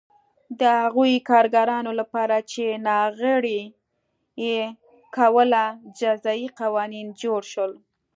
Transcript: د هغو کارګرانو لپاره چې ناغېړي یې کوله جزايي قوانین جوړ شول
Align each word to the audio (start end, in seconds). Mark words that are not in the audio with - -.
د 0.59 0.61
هغو 0.81 1.03
کارګرانو 1.29 1.91
لپاره 1.99 2.35
چې 2.51 2.63
ناغېړي 2.85 3.61
یې 4.45 4.61
کوله 5.15 5.63
جزايي 5.99 6.47
قوانین 6.59 7.07
جوړ 7.21 7.41
شول 7.51 7.71